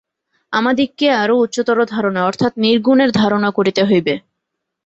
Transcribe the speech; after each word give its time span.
আমাদিগকে 0.53 1.07
আরও 1.21 1.35
উচ্চতর 1.37 1.77
ধারণা 1.85 2.21
অর্থাৎ 2.25 2.51
নির্গুণের 2.63 3.09
ধারণা 3.11 3.49
করিতে 3.57 3.81
হইবে। 3.85 4.13